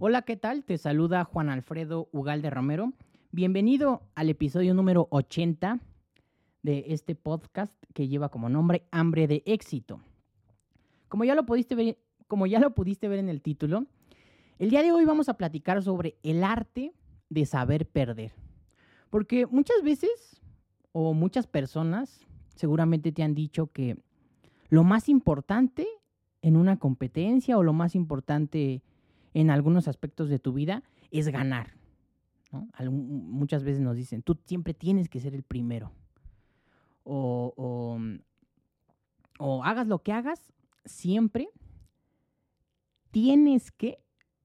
[0.00, 0.62] Hola, ¿qué tal?
[0.62, 2.92] Te saluda Juan Alfredo Ugalde Romero.
[3.32, 5.80] Bienvenido al episodio número 80
[6.62, 10.00] de este podcast que lleva como nombre Hambre de éxito.
[11.08, 11.98] Como ya lo pudiste ver,
[12.28, 13.86] como ya lo pudiste ver en el título,
[14.60, 16.92] el día de hoy vamos a platicar sobre el arte
[17.28, 18.30] de saber perder.
[19.10, 20.40] Porque muchas veces
[20.92, 23.96] o muchas personas seguramente te han dicho que
[24.68, 25.88] lo más importante
[26.40, 28.82] en una competencia o lo más importante en
[29.34, 31.74] algunos aspectos de tu vida es ganar.
[32.90, 35.92] muchas veces nos dicen, tú siempre tienes que ser el primero.
[37.04, 37.54] O,
[39.38, 40.52] o, hagas lo que hagas,
[40.84, 41.48] siempre
[43.10, 43.98] tienes que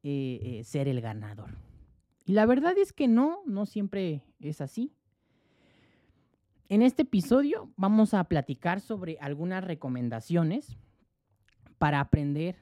[0.04, 1.58] eh, eh, ser el ganador.
[2.26, 4.94] Y la verdad es que no, no siempre es así.
[6.70, 10.78] En este episodio vamos a platicar sobre algunas recomendaciones
[11.78, 12.56] para aprender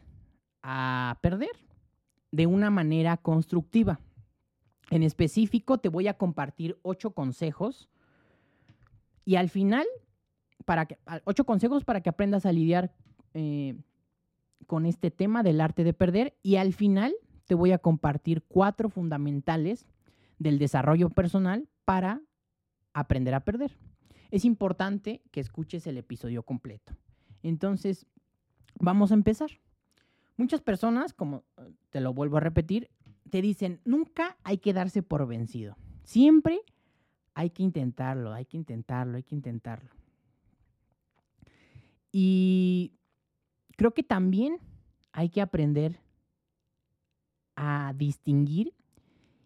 [0.63, 1.51] a perder
[2.31, 3.99] de una manera constructiva.
[4.89, 7.89] En específico, te voy a compartir ocho consejos
[9.25, 9.85] y al final,
[10.65, 12.93] para que, ocho consejos para que aprendas a lidiar
[13.33, 13.77] eh,
[14.67, 17.13] con este tema del arte de perder y al final
[17.45, 19.85] te voy a compartir cuatro fundamentales
[20.39, 22.21] del desarrollo personal para
[22.93, 23.77] aprender a perder.
[24.31, 26.93] Es importante que escuches el episodio completo.
[27.43, 28.05] Entonces,
[28.79, 29.51] vamos a empezar.
[30.41, 32.89] Muchas personas, como eh, te lo vuelvo a repetir,
[33.29, 35.77] te dicen, nunca hay que darse por vencido.
[36.03, 36.61] Siempre
[37.35, 39.91] hay que intentarlo, hay que intentarlo, hay que intentarlo.
[42.11, 42.95] Y
[43.77, 44.57] creo que también
[45.11, 45.99] hay que aprender
[47.55, 48.73] a distinguir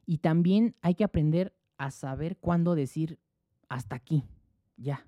[0.05, 3.19] y también hay que aprender a saber cuándo decir
[3.67, 4.23] hasta aquí,
[4.77, 5.05] ya.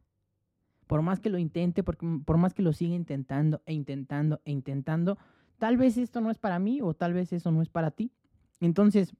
[0.85, 4.51] Por más que lo intente, por, por más que lo siga intentando e intentando e
[4.51, 5.17] intentando,
[5.57, 8.11] tal vez esto no es para mí o tal vez eso no es para ti.
[8.59, 9.13] Entonces,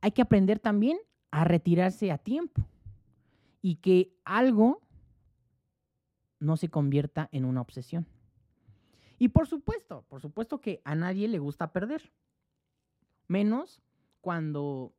[0.00, 0.98] hay que aprender también
[1.30, 2.64] a retirarse a tiempo
[3.62, 4.80] y que algo
[6.38, 8.06] no se convierta en una obsesión.
[9.18, 12.12] Y por supuesto, por supuesto que a nadie le gusta perder.
[13.26, 13.80] Menos
[14.20, 14.92] cuando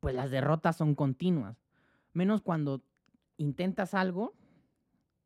[0.00, 1.64] pues las derrotas son continuas.
[2.12, 2.82] Menos cuando
[3.36, 4.34] intentas algo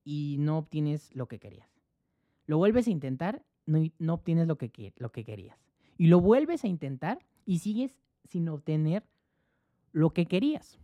[0.04, 1.68] y no obtienes lo que querías.
[2.46, 5.58] Lo vuelves a intentar no, obtienes lo que, lo que querías.
[5.98, 9.04] Y lo vuelves a intentar y sigues sin obtener
[9.92, 10.78] lo que querías.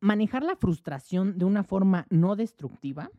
[0.00, 3.10] Manejar la frustración de una forma no destructiva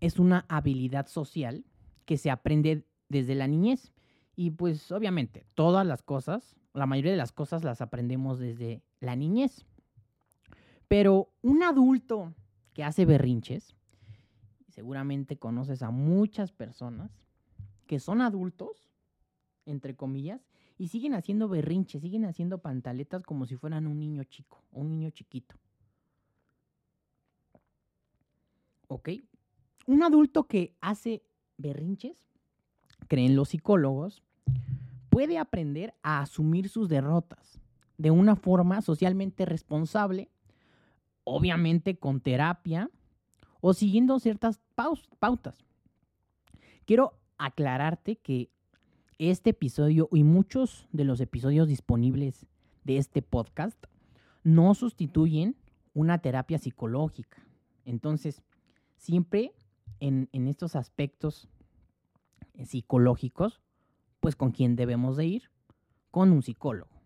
[0.00, 1.64] es una habilidad social
[2.04, 3.92] que se aprende desde la niñez.
[4.34, 9.16] Y pues obviamente todas las cosas, la mayoría de las cosas las aprendemos desde la
[9.16, 9.66] niñez.
[10.88, 12.34] Pero un adulto
[12.74, 13.75] que hace berrinches
[14.76, 17.10] seguramente conoces a muchas personas
[17.86, 18.90] que son adultos,
[19.64, 24.62] entre comillas, y siguen haciendo berrinches, siguen haciendo pantaletas como si fueran un niño chico,
[24.72, 25.56] un niño chiquito.
[28.88, 29.08] ¿Ok?
[29.86, 31.22] Un adulto que hace
[31.56, 32.18] berrinches,
[33.08, 34.22] creen los psicólogos,
[35.08, 37.58] puede aprender a asumir sus derrotas
[37.96, 40.28] de una forma socialmente responsable,
[41.24, 42.90] obviamente con terapia
[43.68, 44.60] o siguiendo ciertas
[45.18, 45.64] pautas.
[46.84, 48.48] Quiero aclararte que
[49.18, 52.46] este episodio y muchos de los episodios disponibles
[52.84, 53.76] de este podcast
[54.44, 55.56] no sustituyen
[55.94, 57.44] una terapia psicológica.
[57.84, 58.40] Entonces,
[58.94, 59.52] siempre
[59.98, 61.48] en, estos aspectos
[62.54, 63.60] eh, psicológicos,
[64.20, 65.50] pues con quién debemos de ir?
[66.12, 67.02] Con un psicólogo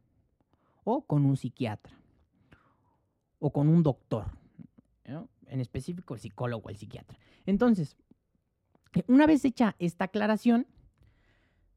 [0.84, 1.98] o con un psiquiatra
[3.38, 4.39] o con un doctor
[5.50, 7.18] en específico el psicólogo o el psiquiatra.
[7.46, 7.96] Entonces,
[8.94, 10.66] eh, una vez hecha esta aclaración,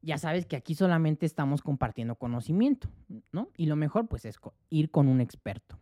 [0.02, 2.88] ya sabes que aquí solamente estamos compartiendo conocimiento,
[3.32, 3.48] ¿no?
[3.56, 4.38] Y lo mejor pues es
[4.70, 5.78] ir con un experto.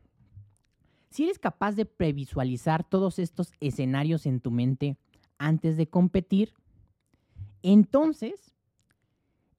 [1.11, 4.97] Si eres capaz de previsualizar todos estos escenarios en tu mente
[5.39, 6.55] antes de competir,
[7.63, 8.55] entonces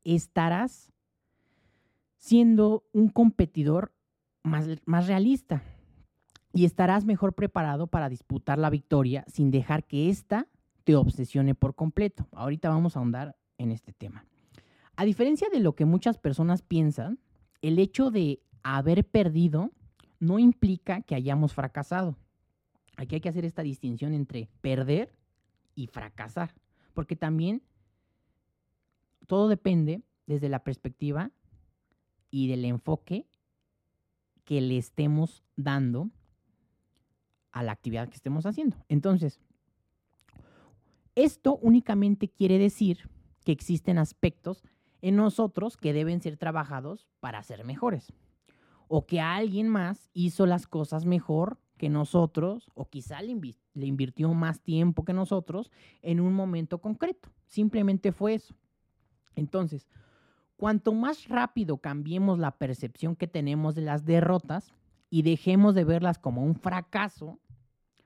[0.04, 0.92] estarás
[2.18, 3.94] siendo un competidor
[4.44, 5.62] más, más realista,
[6.54, 10.48] y estarás mejor preparado para disputar la victoria sin dejar que ésta
[10.84, 12.28] te obsesione por completo.
[12.32, 14.26] Ahorita vamos a ahondar en este tema.
[14.96, 17.20] A diferencia de lo que muchas personas piensan,
[17.62, 19.72] el hecho de haber perdido
[20.20, 22.16] no implica que hayamos fracasado.
[22.98, 25.16] Aquí hay que hacer esta distinción entre perder
[25.74, 26.54] y fracasar,
[26.94, 27.64] porque también
[29.26, 31.32] todo depende desde la perspectiva
[32.30, 33.26] y del enfoque
[34.44, 36.12] que le estemos dando
[37.54, 38.76] a la actividad que estemos haciendo.
[38.90, 39.40] Entonces,
[41.16, 43.10] esto únicamente quiere decir
[43.46, 44.64] que existen aspectos
[45.02, 48.12] en nosotros que deben ser trabajados para ser mejores.
[48.88, 53.36] O que alguien más hizo las cosas mejor que nosotros, o quizá le,
[53.76, 55.72] invirtió más tiempo que nosotros
[56.02, 57.30] en un momento concreto.
[57.48, 58.56] Simplemente fue eso.
[59.36, 59.88] Entonces,
[60.56, 64.74] cuanto más rápido cambiemos la percepción que tenemos de las derrotas
[65.10, 67.40] y dejemos de verlas como un fracaso,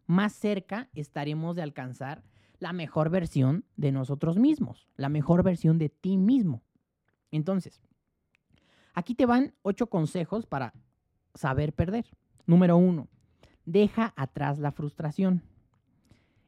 [0.08, 2.24] más cerca estaremos de alcanzar
[2.60, 6.64] la mejor versión de nosotros mismos, la mejor versión de ti mismo.
[7.30, 7.82] Entonces,
[8.94, 10.74] aquí te van ocho consejos para
[11.36, 12.06] saber perder.
[12.46, 13.10] Número uno,
[13.66, 15.44] deja atrás la frustración.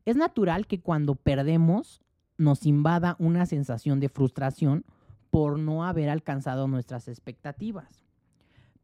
[0.06, 2.02] Es natural que cuando perdemos
[2.38, 4.86] nos invada una sensación de frustración
[5.30, 8.06] por no haber alcanzado nuestras expectativas.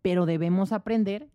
[0.01, 1.29] Pero debemos aprender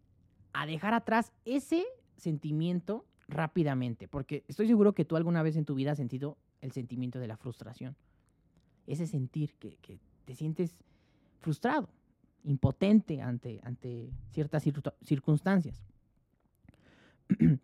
[0.52, 1.84] a dejar atrás ese
[2.16, 6.72] sentimiento rápidamente, porque estoy seguro que tú alguna vez en tu vida has sentido el
[6.72, 7.96] sentimiento de la frustración.
[8.86, 10.76] Ese sentir que, te sientes
[11.40, 11.88] frustrado,
[12.44, 14.64] impotente ante, ante ciertas
[15.02, 15.82] circunstancias.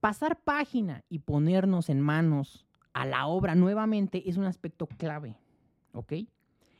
[0.00, 5.36] Pasar página y ponernos en manos a la obra nuevamente es un aspecto clave,
[5.92, 6.14] ¿ok?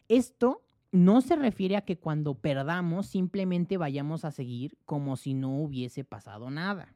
[0.08, 5.56] Esto no se refiere a que cuando perdamos simplemente vayamos a seguir como si no
[5.56, 6.94] hubiese pasado nada,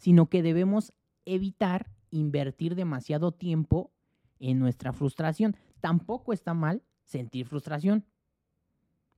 [0.00, 0.94] sino que debemos
[1.26, 3.92] evitar invertir demasiado tiempo
[4.38, 5.54] en nuestra frustración.
[5.80, 8.06] Tampoco está mal sentir frustración,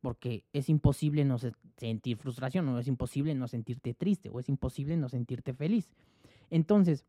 [0.01, 1.39] porque es imposible no
[1.77, 5.89] sentir frustración, o es imposible no sentirte triste, o es imposible no sentirte feliz.
[6.51, 7.07] Entonces,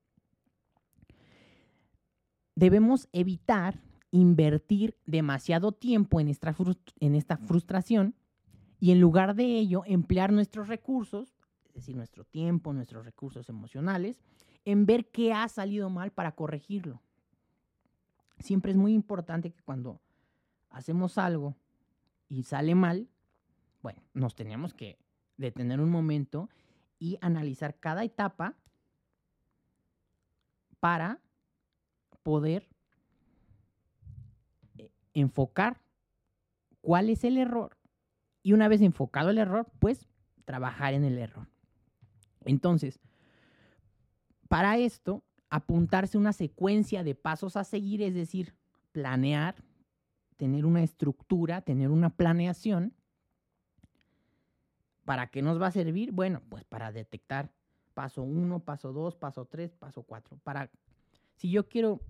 [2.55, 3.81] debemos evitar
[4.11, 6.55] invertir demasiado tiempo en esta,
[6.99, 8.13] en esta frustración
[8.79, 11.33] y en lugar de ello emplear nuestros recursos,
[11.73, 14.21] es decir, nuestro tiempo, nuestros recursos emocionales,
[14.63, 17.01] en ver qué ha salido mal para corregirlo.
[18.37, 19.99] Siempre es muy importante que cuando
[20.69, 21.55] hacemos algo
[22.29, 23.07] y sale mal,
[23.81, 24.99] bueno, nos tenemos que
[25.37, 26.47] detener un momento
[26.99, 28.55] y analizar cada etapa
[30.79, 31.19] para
[32.21, 32.69] poder
[34.77, 35.81] eh, enfocar
[36.81, 37.77] cuál es el error
[38.43, 40.07] y una vez enfocado el error, pues
[40.45, 41.52] trabajar en el error.
[42.45, 42.99] Entonces,
[44.47, 48.55] para esto, apuntarse una secuencia de pasos a seguir, es decir,
[48.91, 49.55] planear,
[50.37, 52.93] tener una estructura, tener una planeación.
[55.05, 56.11] ¿Para qué nos va a servir?
[56.11, 57.51] Bueno, pues para detectar
[57.93, 60.37] paso 1, paso 2, paso 3, paso 4.
[60.43, 60.69] Para,
[61.35, 62.01] si yo quiero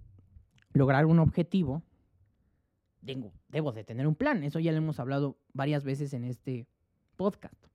[0.74, 1.82] lograr un objetivo,
[3.02, 4.44] debo de tener un plan.
[4.44, 6.68] Eso ya lo hemos hablado varias veces en este
[7.16, 7.73] podcast.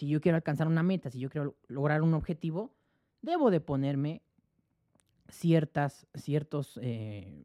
[0.00, 2.72] Si yo quiero alcanzar una meta, si yo quiero lograr un objetivo,
[3.20, 4.22] debo de ponerme
[5.28, 7.44] ciertas, ciertos eh,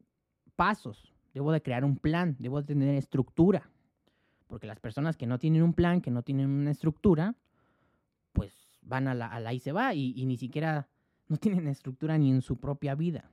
[0.56, 1.12] pasos.
[1.34, 3.68] Debo de crear un plan, debo de tener estructura.
[4.46, 7.34] Porque las personas que no tienen un plan, que no tienen una estructura,
[8.32, 10.88] pues van a la, a y se va y, y ni siquiera
[11.28, 13.30] no tienen estructura ni en su propia vida.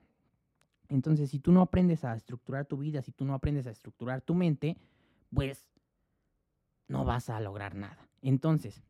[0.90, 4.20] Entonces, si tú no aprendes a estructurar tu vida, si tú no aprendes a estructurar
[4.20, 4.76] tu mente,
[5.32, 5.72] pues
[6.88, 8.06] no vas a lograr nada.
[8.20, 8.82] Entonces,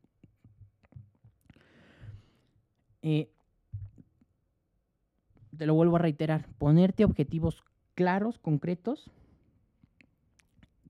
[3.05, 3.31] eh,
[5.57, 7.63] te lo vuelvo a reiterar, ponerte objetivos
[7.95, 9.11] claros, concretos,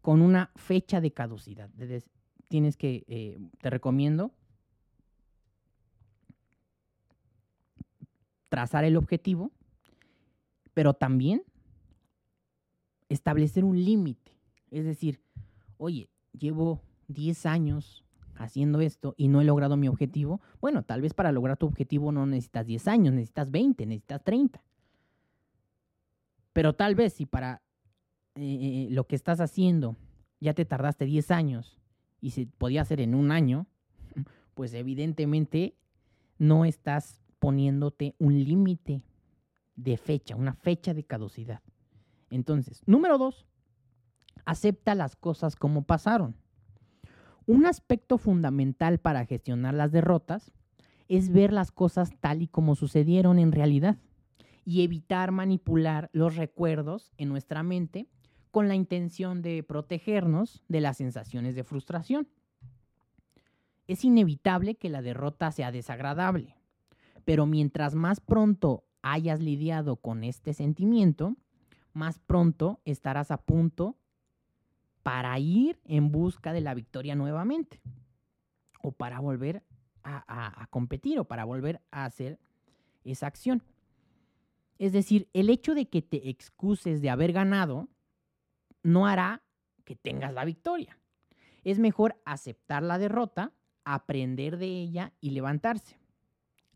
[0.01, 1.69] con una fecha de caducidad.
[2.47, 4.31] Tienes que, eh, te recomiendo,
[8.49, 9.51] trazar el objetivo,
[10.73, 11.43] pero también
[13.09, 14.39] establecer un límite.
[14.71, 15.21] Es decir,
[15.79, 18.04] oye, llevo 10 años
[18.37, 20.41] haciendo esto y no he logrado mi objetivo.
[20.61, 24.63] Bueno, tal vez para lograr tu objetivo no necesitas 10 años, necesitas 20, necesitas 30.
[26.53, 27.63] Pero tal vez si para
[28.37, 29.97] eh, lo que estás haciendo
[30.41, 31.81] ya te tardaste 10 años
[32.21, 33.67] y se podía hacer en un año,
[34.55, 35.77] pues evidentemente
[36.39, 39.03] no estás poniéndote un límite
[39.77, 41.63] de fecha, una fecha de caducidad.
[42.31, 43.47] Entonces, número dos,
[44.45, 46.37] acepta las cosas como pasaron.
[47.47, 50.53] Un aspecto fundamental para gestionar las derrotas
[51.09, 53.99] es ver las cosas tal y como sucedieron en realidad
[54.65, 58.09] y evitar manipular los recuerdos en nuestra mente
[58.51, 62.29] con la intención de protegernos de las sensaciones de frustración.
[63.89, 66.57] Es inevitable que la derrota sea desagradable,
[67.27, 71.37] pero mientras más pronto hayas lidiado con este sentimiento,
[71.93, 73.99] más pronto estarás a punto
[75.05, 77.81] para ir en busca de la victoria nuevamente
[78.83, 79.63] o para volver
[80.03, 82.41] a, competir o para volver a hacer
[83.05, 83.63] esa acción.
[84.79, 87.89] Es decir, el hecho de que te excuses de haber ganado
[88.83, 89.43] no hará
[89.85, 90.99] que tengas la victoria.
[91.65, 93.53] Es mejor aceptar la derrota,
[93.85, 95.99] aprender de ella y levantarse.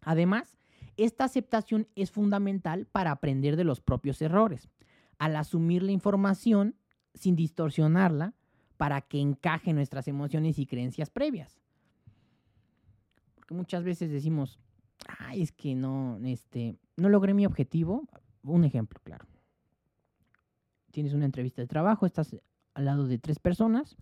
[0.02, 0.58] Además,
[0.98, 4.68] esta aceptación es fundamental para aprender de los propios errores.
[5.18, 6.77] Al asumir la información
[7.18, 8.34] sin distorsionarla
[8.76, 11.60] para que encaje nuestras emociones y creencias previas.
[13.34, 14.58] Porque muchas veces decimos,
[15.18, 18.08] ay, es que no, este, no logré mi objetivo.
[18.42, 19.26] Un ejemplo, claro.
[20.90, 22.36] Tienes una entrevista de trabajo, estás
[22.74, 23.96] al lado de tres personas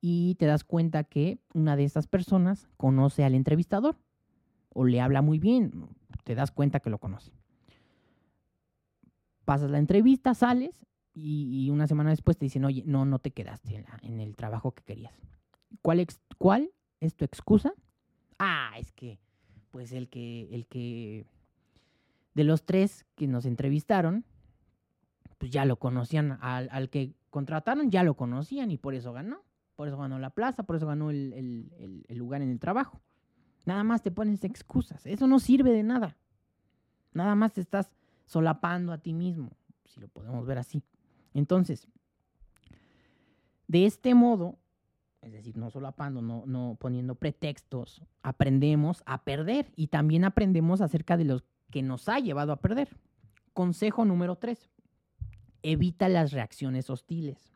[0.00, 3.96] y te das cuenta que una de esas personas conoce al entrevistador
[4.72, 5.88] o le habla muy bien,
[6.24, 7.32] te das cuenta que lo conoce.
[9.44, 13.84] Pasas la entrevista, sales y, una semana después te dicen, oye, no, no te quedaste
[14.02, 15.14] en, el trabajo que querías.
[15.82, 16.06] ¿Cuál,
[16.38, 17.74] ¿Cuál es tu excusa?
[18.38, 19.18] Ah, es que,
[19.70, 21.26] pues el que, el que,
[22.34, 24.24] de los tres que nos entrevistaron,
[25.38, 29.42] pues ya lo conocían, al, que contrataron ya lo conocían y por eso ganó,
[29.76, 33.00] por eso ganó la plaza, por eso ganó el lugar en el trabajo.
[33.66, 35.06] Nada más te pones excusas.
[35.06, 36.16] Eso no sirve de nada.
[37.12, 37.90] Nada más te estás
[38.26, 39.50] solapando a ti mismo,
[39.84, 40.82] si lo podemos ver así.
[41.34, 41.86] Entonces,
[43.68, 44.58] de este modo,
[45.22, 51.16] es decir, no solapando, no, no poniendo pretextos, aprendemos a perder y también aprendemos acerca
[51.16, 52.96] de lo que nos ha llevado a perder.
[53.52, 54.70] Consejo número tres,
[55.62, 57.52] evita las reacciones hostiles.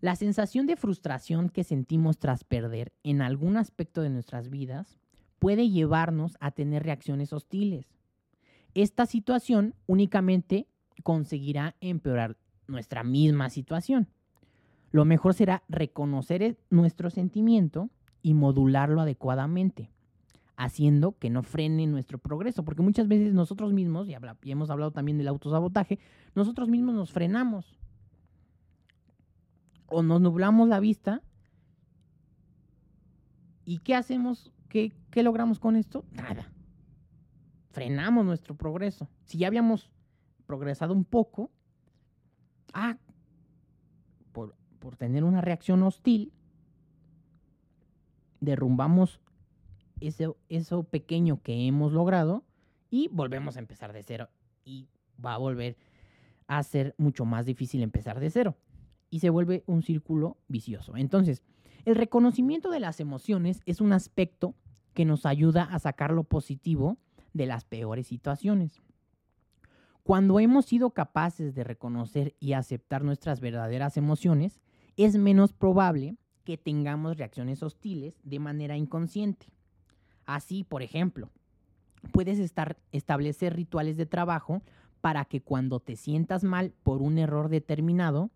[0.00, 4.98] La sensación de frustración que sentimos tras perder en algún aspecto de nuestras vidas
[5.38, 7.86] puede llevarnos a tener reacciones hostiles.
[8.74, 10.66] Esta situación únicamente
[11.02, 14.08] conseguirá empeorar nuestra misma situación.
[14.90, 17.90] Lo mejor será reconocer e-, nuestro sentimiento
[18.22, 19.90] y modularlo adecuadamente,
[20.56, 24.92] haciendo que no frene nuestro progreso, porque muchas veces nosotros mismos, y, y hemos hablado
[24.92, 25.98] también del autosabotaje,
[26.34, 27.78] nosotros mismos nos frenamos
[29.92, 31.22] o nos nublamos la vista.
[33.64, 34.52] ¿Y qué hacemos?
[34.68, 34.92] ¿Qué,
[35.22, 36.04] logramos con esto?
[36.12, 36.50] Nada.
[37.70, 39.08] Frenamos nuestro progreso.
[39.24, 39.90] Si ya habíamos
[40.46, 41.50] progresado un poco,
[42.72, 42.98] ah,
[44.32, 46.32] por, por tener una reacción hostil,
[48.40, 49.20] derrumbamos
[50.00, 52.44] eso, eso pequeño que hemos logrado
[52.90, 54.28] y volvemos a empezar de cero.
[54.64, 54.88] Y
[55.24, 55.76] va a volver
[56.46, 58.56] a ser mucho más difícil empezar de cero
[59.10, 60.96] y se vuelve un círculo vicioso.
[60.96, 61.42] Entonces,
[61.84, 64.54] el reconocimiento de las emociones es un aspecto
[64.94, 66.98] que nos ayuda a sacar lo positivo
[67.32, 68.80] de las peores situaciones.
[70.02, 74.60] Cuando hemos sido capaces de reconocer y aceptar nuestras verdaderas emociones,
[74.96, 79.46] es menos probable que tengamos reacciones hostiles de manera inconsciente.
[80.26, 81.30] Así, por ejemplo,
[82.10, 84.62] puedes estar, establecer rituales de trabajo
[85.00, 88.30] para que cuando te sientas mal por un error determinado,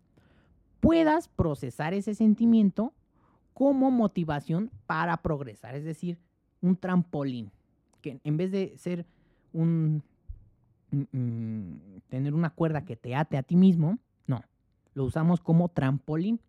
[0.79, 2.93] puedas procesar ese sentimiento
[3.53, 6.19] como motivación para progresar, es decir,
[6.61, 7.51] un trampolín,
[8.01, 9.05] que en vez de ser
[9.53, 10.03] un
[10.91, 14.41] mm, mm, tener una cuerda que te ate a ti mismo, no,
[14.93, 16.39] lo usamos como trampolín.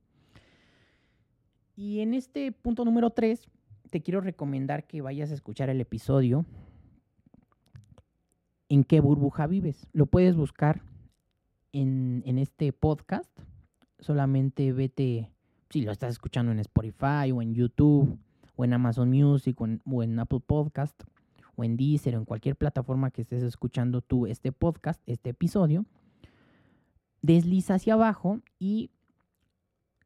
[1.77, 3.49] Y en este punto número 3,
[3.91, 6.45] te quiero recomendar que vayas a escuchar el episodio
[8.71, 9.87] ¿En qué burbuja vives?
[9.93, 10.83] Lo puedes buscar
[11.73, 13.31] en, en este podcast
[13.99, 15.31] solamente vete,
[15.71, 18.19] si lo estás escuchando en Spotify o en YouTube
[18.57, 21.03] o en Amazon Music o en, Apple Podcast
[21.59, 25.87] o en Deezer o en cualquier plataforma que estés escuchando tú este podcast, este episodio,
[27.21, 28.93] desliza hacia abajo y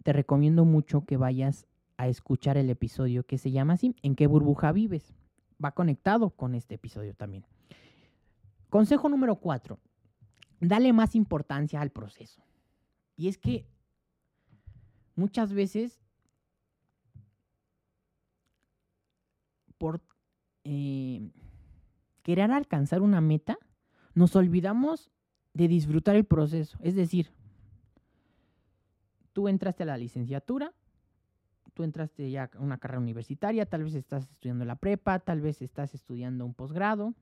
[0.03, 1.67] te recomiendo mucho que vayas
[1.99, 5.15] a escuchar el episodio que se llama así, ¿En qué burbuja vives?
[5.63, 7.45] Va conectado con este episodio también.
[8.71, 9.79] Consejo número cuatro,
[10.59, 12.43] dale más importancia al proceso.
[13.15, 13.67] Y es que
[15.17, 16.01] muchas veces
[19.77, 20.01] por
[20.65, 21.31] eh,
[22.23, 23.59] querer alcanzar una meta,
[24.15, 25.11] nos olvidamos
[25.55, 26.79] de disfrutar el proceso.
[26.81, 27.31] Es decir,
[29.33, 30.73] tú entraste a la licenciatura,
[31.75, 35.63] tú entraste ya a una carrera universitaria, tal vez estás estudiando la prepa, tal vez
[35.63, 37.15] estás estudiando un posgrado.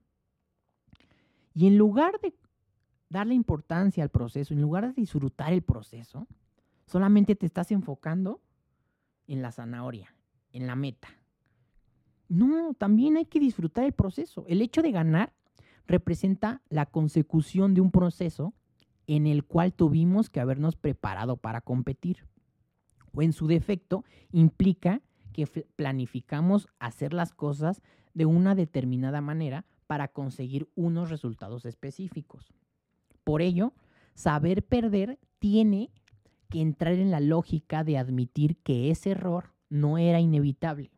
[1.54, 2.34] Y en lugar de
[3.08, 6.26] darle importancia al proceso, en lugar de disfrutar el proceso,
[6.90, 8.40] Solamente te estás enfocando
[9.28, 10.12] en la zanahoria,
[10.50, 11.19] en la meta.
[12.30, 14.44] No, también hay que disfrutar el proceso.
[14.46, 15.34] El hecho de ganar
[15.88, 18.54] representa la consecución de un proceso
[19.08, 22.28] en el cual tuvimos que habernos preparado para competir.
[23.12, 27.82] O en su defecto, implica que planificamos hacer las cosas
[28.14, 32.54] de una determinada manera para conseguir unos resultados específicos.
[33.24, 33.72] Por ello,
[34.14, 35.90] saber perder tiene
[36.48, 40.92] que entrar en la lógica de admitir que ese error no era inevitable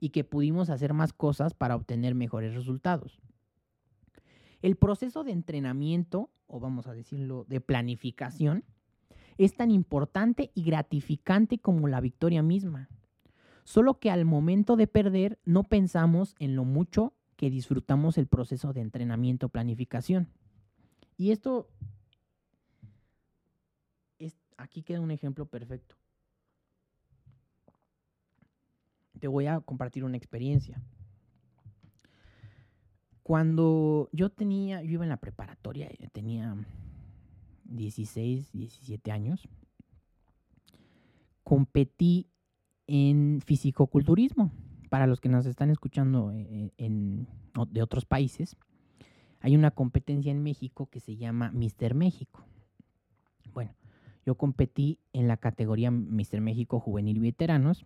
[0.00, 3.20] y que pudimos hacer más cosas para obtener mejores resultados.
[4.62, 8.64] El proceso de entrenamiento, o vamos a decirlo, de planificación,
[9.36, 12.88] es tan importante y gratificante como la victoria misma.
[13.64, 18.72] Solo que al momento de perder no pensamos en lo mucho que disfrutamos el proceso
[18.72, 20.28] de entrenamiento planificación.
[21.16, 21.68] Y esto,
[24.18, 25.97] es, aquí queda un ejemplo perfecto.
[29.18, 30.80] Te voy a compartir una experiencia.
[33.22, 36.56] Cuando yo tenía, yo iba en la preparatoria, tenía
[37.64, 39.48] 16, 17 años,
[41.44, 42.30] competí
[42.86, 44.50] en fisicoculturismo.
[44.88, 47.28] Para los que nos están escuchando eh, en,
[47.70, 48.56] de otros países,
[49.40, 52.46] hay una competencia en México que se llama Mister México.
[53.52, 53.74] Bueno,
[54.24, 57.84] yo competí en la categoría Mister México Juvenil Veteranos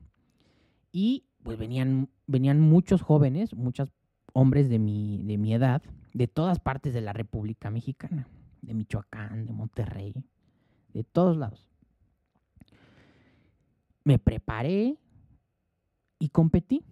[0.93, 3.89] y pues venían, venían muchos jóvenes, muchos
[4.33, 5.83] hombres de mi, de mi edad,
[6.15, 8.29] de todas partes de la República Mexicana
[8.63, 10.15] de Michoacán, de Monterrey,
[10.95, 11.69] de todos lados.
[14.05, 14.97] Me preparé
[16.19, 16.85] y competí.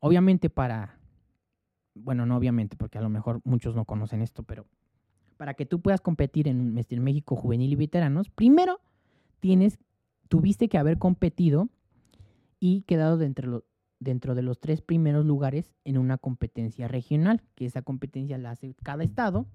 [0.00, 0.98] Obviamente para,
[1.94, 4.66] bueno, no obviamente, porque a lo mejor muchos no conocen esto, pero
[5.36, 8.80] para que tú puedas competir en México Juvenil y Veteranos, primero
[9.40, 9.78] tienes,
[10.28, 11.68] tuviste que haber competido
[12.64, 13.64] y quedado dentro,
[13.98, 19.02] de los tres primeros lugares en una competencia regional, que esa competencia la hace cada
[19.02, 19.48] estado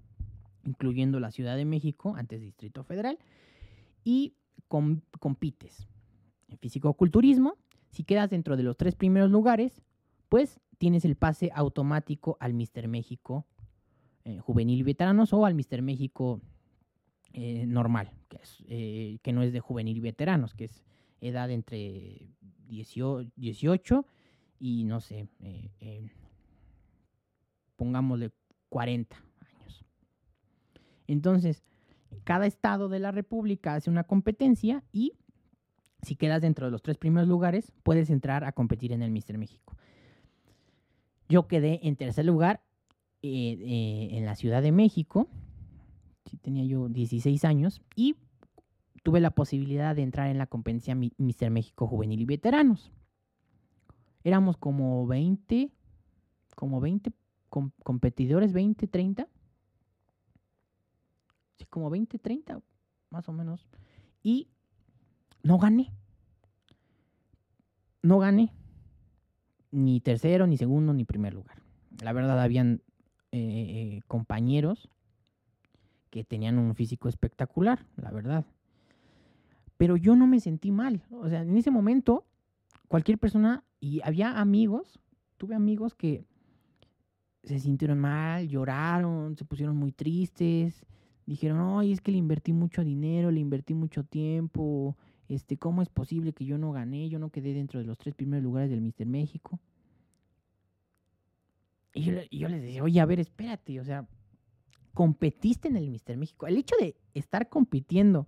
[0.65, 3.17] incluyendo la Ciudad de México, antes Distrito Federal,
[4.03, 4.35] y
[5.19, 5.87] compites
[6.49, 7.55] en físico-culturismo.
[7.91, 9.81] Si quedas dentro de los tres primeros lugares,
[10.27, 13.45] pues tienes el pase automático al Mister México
[14.25, 16.41] eh, juvenil y veteranos o al Mister México
[17.31, 20.83] eh, normal, que, es, eh, que no es de juvenil y veteranos, que es
[21.21, 22.29] edad entre
[22.67, 24.05] 18,
[24.59, 25.27] y no sé,
[27.75, 28.31] pongámosle
[28.69, 29.27] 40
[31.07, 31.63] entonces,
[32.23, 35.13] cada estado de la República hace una competencia y
[36.03, 39.37] si quedas dentro de los tres primeros lugares, puedes entrar a competir en el Mister
[39.37, 39.75] México.
[41.27, 42.61] Yo quedé en tercer lugar
[43.21, 45.27] eh, eh, en la Ciudad de México,
[46.41, 48.15] tenía yo 16 años, y
[49.07, 52.91] tuve la posibilidad de entrar en la competencia Mister México Juvenil y Veteranos.
[54.25, 55.71] Éramos como 20,
[56.57, 57.13] como 20
[57.83, 59.29] competidores, 20, 30
[61.69, 62.59] como 20, 30,
[63.09, 63.65] más o menos.
[64.23, 64.49] Y
[65.41, 65.93] no gané.
[68.01, 68.51] No gané.
[69.71, 71.61] Ni tercero, ni segundo, ni primer lugar.
[72.01, 72.81] La verdad, habían
[73.31, 74.89] eh, eh, compañeros
[76.09, 78.45] que tenían un físico espectacular, la verdad.
[79.77, 81.03] Pero yo no me sentí mal.
[81.11, 82.25] O sea, en ese momento,
[82.87, 84.99] cualquier persona, y había amigos,
[85.37, 86.25] tuve amigos que
[87.43, 90.85] se sintieron mal, lloraron, se pusieron muy tristes,
[91.25, 95.89] dijeron, ay, es que le invertí mucho dinero, le invertí mucho tiempo, este, ¿cómo es
[95.89, 97.09] posible que yo no gané?
[97.09, 99.59] Yo no quedé dentro de los tres primeros lugares del Mister México.
[101.93, 104.07] Y yo, les decía, oye, a ver, espérate, o sea,
[104.93, 106.47] competiste en el Mister México.
[106.47, 108.27] El hecho de estar compitiendo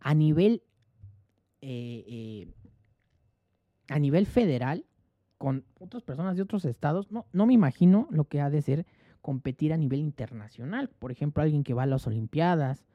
[0.00, 0.62] a nivel,
[1.60, 2.48] eh, eh,
[3.88, 4.84] a nivel federal
[5.38, 8.86] con otras personas de otros estados, no, no me imagino lo que ha de ser
[9.20, 10.88] competir a nivel internacional.
[10.88, 12.86] Por ejemplo, alguien que va a las Olimpiadas,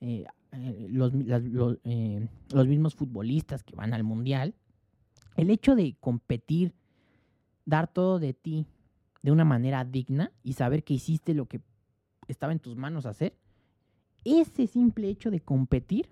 [0.00, 4.54] eh, los, eh, los, mismos futbolistas que van al Mundial.
[5.36, 6.74] El hecho de competir,
[7.64, 8.66] dar todo de ti
[9.22, 11.60] de una manera digna y saber que hiciste lo que
[12.28, 13.36] estaba en tus manos hacer,
[14.24, 16.10] ese simple hecho de competir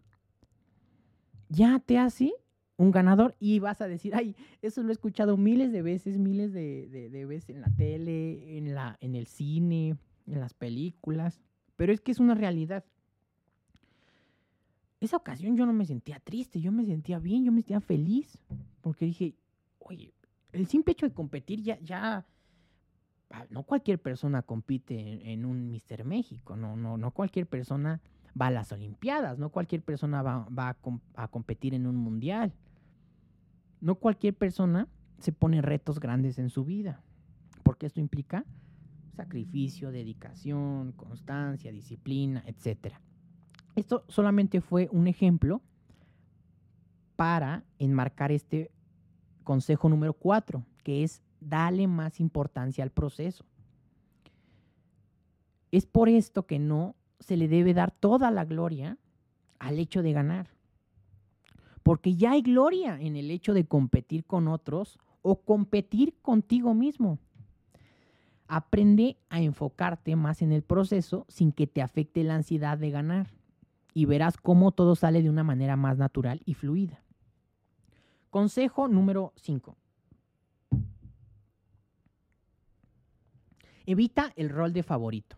[1.48, 2.32] ya te hace
[2.76, 6.52] un ganador y vas a decir, ay, eso lo he escuchado miles de veces, miles
[6.52, 11.40] de, veces en la tele, en, la, en el cine, en las películas,
[11.76, 12.84] pero es que es una realidad.
[15.00, 18.38] Esa ocasión yo no me sentía triste, yo me sentía bien, yo me sentía feliz,
[18.82, 19.34] porque dije,
[19.78, 20.12] oye,
[20.52, 22.26] el simple hecho de competir ya, ya,
[23.30, 28.00] ah, no cualquier persona compite en, un Mister México, no, no, no cualquier persona
[28.40, 30.76] va a las Olimpiadas, no cualquier persona va,
[31.14, 32.52] a, competir en un mundial.
[33.80, 37.00] No cualquier persona se pone retos grandes en su vida,
[37.62, 38.44] porque esto implica
[39.14, 42.94] sacrificio, dedicación, constancia, disciplina, etc.
[43.74, 45.62] Esto solamente fue un ejemplo
[47.16, 48.70] para enmarcar este
[49.44, 53.46] consejo número cuatro, que es darle más importancia al proceso.
[55.70, 58.98] Es por esto que no se le debe dar toda la gloria
[59.58, 60.48] al hecho de ganar.
[61.82, 67.18] Porque ya hay gloria en el hecho de competir con otros o competir contigo mismo.
[68.48, 73.32] Aprende a enfocarte más en el proceso sin que te afecte la ansiedad de ganar
[73.92, 77.02] y verás cómo todo sale de una manera más natural y fluida.
[78.30, 79.76] Consejo número 5.
[83.86, 85.36] Evita el rol de favorito.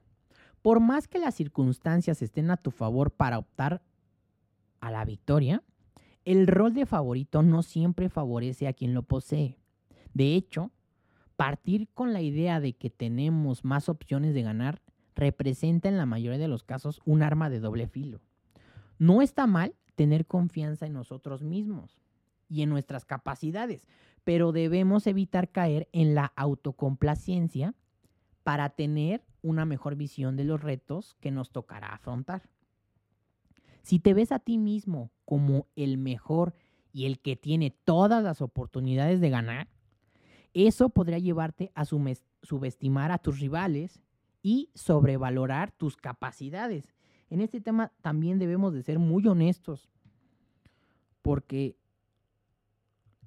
[0.68, 3.80] Por más que las circunstancias estén a tu favor para optar
[4.80, 5.62] a la victoria,
[6.26, 9.56] el rol de favorito no siempre favorece a quien lo posee.
[10.12, 10.70] De hecho,
[11.36, 14.82] partir con la idea de que tenemos más opciones de ganar
[15.16, 18.20] representa en la mayoría de los casos un arma de doble filo.
[18.98, 21.98] No está mal tener confianza en nosotros mismos
[22.50, 23.86] y en nuestras capacidades,
[24.22, 27.74] pero debemos evitar caer en la autocomplacencia
[28.42, 32.48] para tener una mejor visión de los retos que nos tocará afrontar.
[33.82, 36.54] Si te ves a ti mismo como el mejor
[36.92, 39.68] y el que tiene todas las oportunidades de ganar,
[40.54, 44.02] eso podría llevarte a subestimar a tus rivales
[44.42, 46.94] y sobrevalorar tus capacidades.
[47.30, 49.88] En este tema también debemos de ser muy honestos,
[51.22, 51.76] porque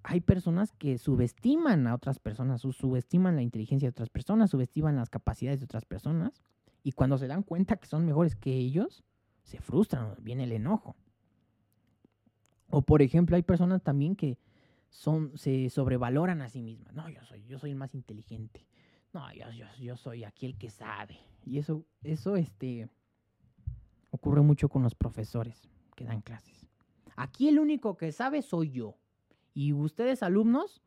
[0.03, 5.09] hay personas que subestiman a otras personas, subestiman la inteligencia de otras personas, subestiman las
[5.09, 6.41] capacidades de otras personas,
[6.83, 9.03] y cuando se dan cuenta que son mejores que ellos,
[9.43, 10.95] se frustran, viene el enojo.
[12.69, 14.39] O por ejemplo, hay personas también que
[14.89, 16.93] son, se sobrevaloran a sí mismas.
[16.93, 18.65] No, yo soy, yo soy el más inteligente.
[19.13, 21.19] No, yo, yo, yo soy aquel que sabe.
[21.45, 22.89] Y eso, eso este,
[24.09, 26.67] ocurre mucho con los profesores que dan clases.
[27.15, 28.95] Aquí el único que sabe soy yo.
[29.53, 30.81] Y ustedes alumnos,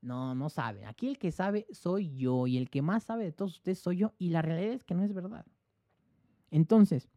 [0.00, 0.86] no, no saben.
[0.86, 3.98] Aquí el que sabe soy yo y el que más sabe de todos ustedes soy
[3.98, 4.12] yo.
[4.18, 5.44] Y la realidad es que no es verdad.
[6.50, 7.08] Entonces,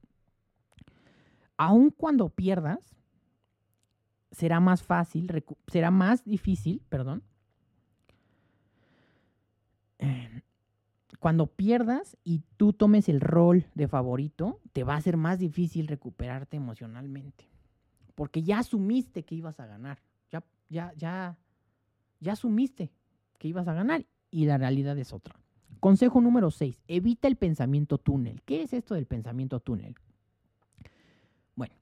[1.58, 2.96] aun cuando pierdas,
[4.32, 7.24] será más fácil, será más difícil, perdón.
[11.20, 15.88] Cuando pierdas y tú tomes el rol de favorito, te va a ser más difícil
[15.88, 17.50] recuperarte emocionalmente.
[18.16, 20.00] Porque ya asumiste que ibas a ganar
[20.70, 21.38] ya, ya,
[22.20, 22.92] ya asumiste
[23.38, 25.36] que ibas a ganar y la realidad es otra.
[25.80, 28.42] Consejo número 6, evita el pensamiento túnel.
[28.44, 29.96] ¿Qué es esto del pensamiento túnel?
[31.56, 31.76] Bueno,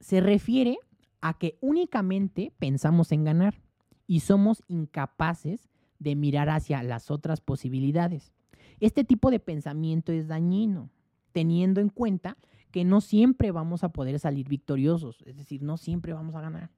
[0.00, 0.78] se refiere
[1.20, 3.60] a que únicamente pensamos en ganar
[4.06, 8.32] y somos incapaces de mirar hacia las otras posibilidades.
[8.78, 10.90] Este tipo de pensamiento es dañino,
[11.32, 12.36] teniendo en cuenta
[12.70, 16.70] que no siempre vamos a poder salir victoriosos, es decir, no siempre vamos a ganar.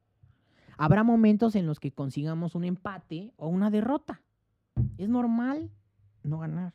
[0.78, 4.22] Habrá momentos en los que consigamos un empate o una derrota.
[4.96, 5.70] Es normal
[6.22, 6.72] no ganar.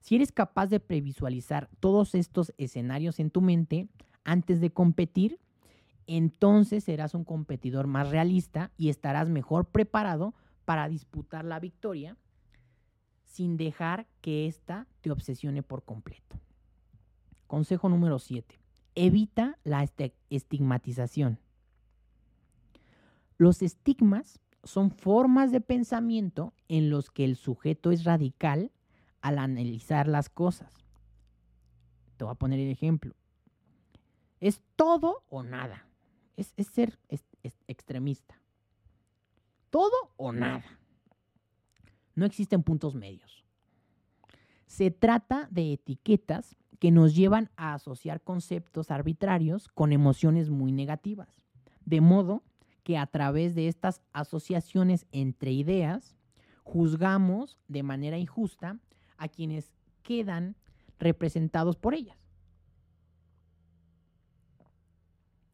[0.00, 3.88] Si eres capaz de previsualizar todos estos escenarios en tu mente
[4.22, 5.40] antes de competir,
[6.06, 10.32] entonces serás un competidor más realista y estarás mejor preparado
[10.64, 12.16] para disputar la victoria
[13.24, 16.36] sin dejar que ésta te obsesione por completo.
[17.48, 18.60] Consejo número 7.
[18.94, 19.84] Evita la
[20.30, 21.40] estigmatización.
[23.36, 28.72] Los estigmas son formas de pensamiento en los que el sujeto es radical
[29.20, 30.72] al analizar las cosas.
[32.16, 33.14] Te voy a poner el ejemplo.
[34.40, 35.86] Es todo o nada.
[36.36, 36.98] Es, ser
[37.66, 38.40] extremista.
[39.70, 40.64] Todo o nada.
[42.14, 43.44] No existen puntos medios.
[44.66, 51.40] Se trata de etiquetas que nos llevan a asociar conceptos arbitrarios con emociones muy negativas.
[51.84, 52.42] De modo
[52.84, 56.14] que a través de estas asociaciones entre ideas
[56.62, 58.78] juzgamos de manera injusta
[59.16, 60.54] a quienes quedan
[60.98, 62.16] representados por ellas.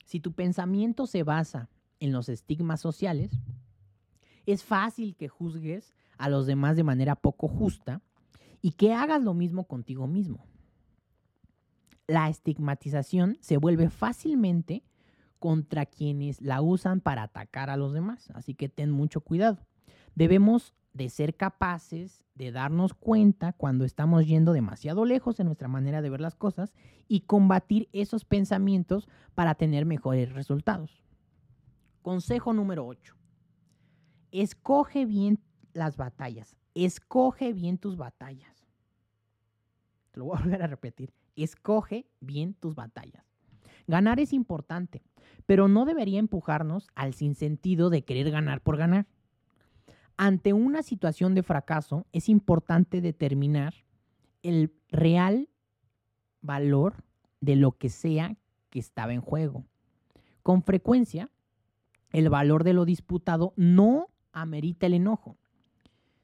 [0.05, 3.31] Si tu pensamiento se basa en los estigmas sociales,
[4.45, 8.03] es fácil que juzgues a los demás de manera poco justa
[8.61, 10.45] y que hagas lo mismo contigo mismo.
[12.09, 14.83] La estigmatización se vuelve fácilmente
[15.41, 18.31] contra quienes la usan para atacar a los demás.
[18.35, 19.59] Así que ten mucho cuidado.
[20.15, 26.03] Debemos de ser capaces de darnos cuenta cuando estamos yendo demasiado lejos en nuestra manera
[26.03, 26.73] de ver las cosas
[27.09, 31.03] y combatir esos pensamientos para tener mejores resultados.
[32.03, 33.17] Consejo número 8.
[34.33, 35.41] Escoge bien
[35.73, 36.57] las batallas.
[36.75, 38.67] Escoge bien tus batallas.
[40.11, 41.15] Te lo voy a volver a repetir.
[41.37, 43.30] Escoge bien tus batallas.
[43.91, 45.03] Ganar es importante,
[45.47, 49.09] pero no debería empujarnos al sinsentido de querer ganar por ganar.
[50.17, 53.75] Ante una situación de fracaso es importante determinar
[54.45, 55.49] el real
[56.41, 57.03] valor
[57.41, 58.37] de lo que sea
[58.71, 59.65] que estaba en juego.
[60.45, 61.29] Con frecuencia,
[62.13, 65.37] el valor de lo disputado no amerita el enojo.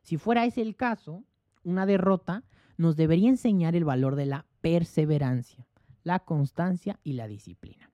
[0.02, 1.24] Si fuera ese el caso,
[1.64, 2.44] una derrota
[2.76, 5.66] nos debería enseñar el valor de la perseverancia,
[6.06, 7.90] la constancia y la disciplina.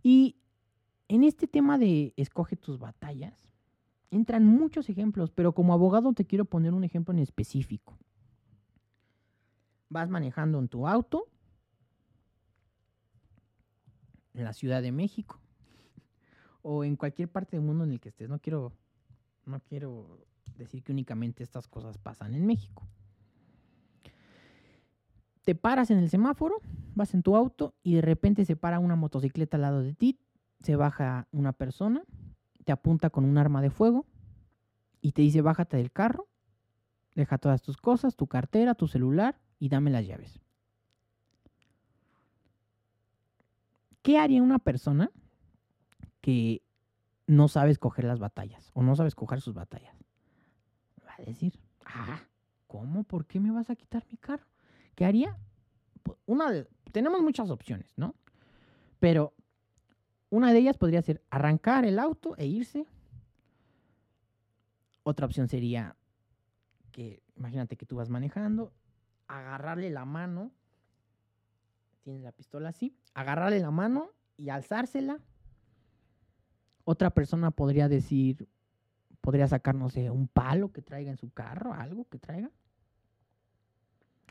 [0.00, 0.36] Y
[1.08, 3.50] en este tema de escoge tus batallas,
[4.12, 7.98] entran muchos ejemplos, pero como abogado te quiero poner un ejemplo en específico.
[9.88, 11.26] Vas manejando en tu auto
[14.32, 15.40] en la Ciudad de México
[16.62, 18.28] o en cualquier parte del mundo en el que estés.
[18.28, 18.72] No quiero,
[19.46, 20.24] no quiero
[20.56, 22.86] decir que únicamente estas cosas pasan en México.
[25.42, 26.62] Te paras en el semáforo,
[26.94, 30.18] vas en tu auto y de repente se para una motocicleta al lado de ti,
[30.60, 32.02] se baja una persona,
[32.64, 34.06] te apunta con un arma de fuego
[35.00, 36.28] y te dice bájate del carro,
[37.14, 40.40] deja todas tus cosas, tu cartera, tu celular y dame las llaves.
[44.02, 45.10] ¿Qué haría una persona
[46.20, 46.62] que
[47.26, 49.96] no sabe escoger las batallas o no sabe escoger sus batallas?
[51.06, 52.20] Va a decir, ah,
[52.66, 53.04] ¿cómo?
[53.04, 54.46] ¿Por qué me vas a quitar mi carro?
[54.94, 55.38] ¿Qué haría?
[56.26, 58.14] Una tenemos muchas opciones, ¿no?
[59.00, 59.34] Pero
[60.30, 62.86] una de ellas podría ser arrancar el auto e irse.
[65.02, 65.96] Otra opción sería
[66.92, 68.72] que, imagínate que tú vas manejando,
[69.26, 70.52] agarrarle la mano
[72.04, 75.18] tiene la pistola así, agarrarle la mano y alzársela.
[76.84, 78.46] Otra persona podría decir,
[79.22, 82.50] podría sacar, no sé, un palo que traiga en su carro, algo que traiga.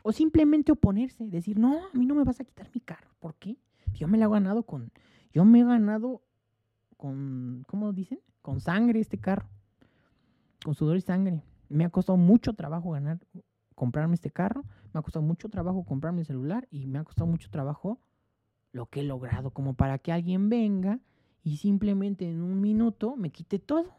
[0.06, 3.08] O simplemente oponerse, decir, no, a mí no me vas a quitar mi carro.
[3.20, 3.56] ¿Por qué?
[3.94, 4.92] Yo me lo he ganado con,
[5.32, 6.20] yo me he ganado
[6.98, 8.20] con, ¿cómo dicen?
[8.42, 9.48] Con sangre este carro.
[10.62, 11.42] Con sudor y sangre.
[11.70, 13.18] Me ha costado mucho trabajo ganar,
[13.74, 17.26] comprarme este carro, me ha costado mucho trabajo comprarme el celular y me ha costado
[17.26, 17.98] mucho trabajo
[18.72, 21.00] lo que he logrado, como para que alguien venga
[21.42, 23.96] y simplemente en un minuto me quite todo.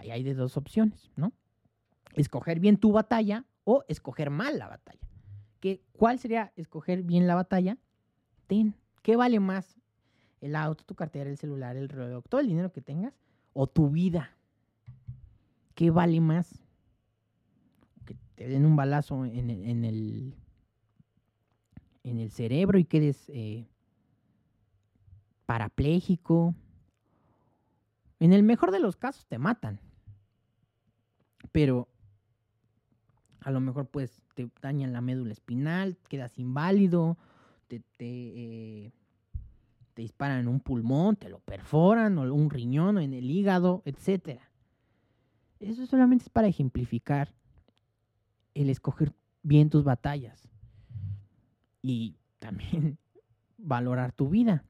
[0.00, 1.32] Ahí hay de dos opciones, ¿no?
[2.14, 5.00] Escoger bien tu batalla o escoger mal la batalla.
[5.60, 7.78] ¿Qué, ¿Cuál sería escoger bien la batalla?
[8.46, 9.78] Ten, ¿qué vale más?
[10.40, 13.14] ¿El auto, tu cartera, el celular, el reloj, todo el dinero que tengas?
[13.52, 14.36] ¿O tu vida?
[15.74, 16.62] ¿Qué vale más?
[18.34, 19.50] te den un balazo en,
[19.84, 20.34] el,
[22.02, 23.68] en el cerebro y quedes eh,
[25.46, 26.54] parapléjico.
[28.18, 29.80] En el mejor de los casos te matan.
[31.52, 31.88] Pero
[33.44, 37.16] a lo mejor pues te dañan la médula espinal, quedas inválido,
[37.68, 38.06] te, te,
[38.86, 38.92] eh,
[39.94, 43.82] te disparan en un pulmón, te lo perforan, o un riñón, o en el hígado,
[43.84, 44.40] etc.
[45.60, 47.34] Eso solamente es para ejemplificar
[48.54, 50.48] el escoger bien tus batallas
[51.82, 52.98] y también
[53.58, 54.64] valorar tu vida.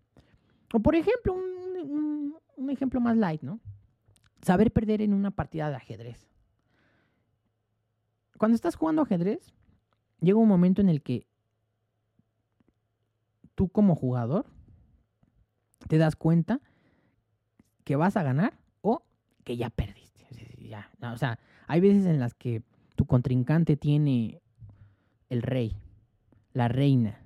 [0.73, 3.61] O por ejemplo, un, ejemplo más light, ¿no?
[4.41, 6.32] Saber perder en una partida de ajedrez.
[8.43, 9.55] Cuando estás jugando ajedrez,
[10.21, 11.29] llega un momento en el que
[13.55, 14.47] tú como jugador
[15.87, 16.61] te das cuenta
[17.85, 19.05] que vas a ganar o
[19.45, 20.27] que ya perdiste.
[20.59, 22.65] Ya, o sea, hay veces en las que
[22.97, 24.43] tu contrincante tiene
[25.29, 25.77] el rey,
[26.53, 27.21] la reina,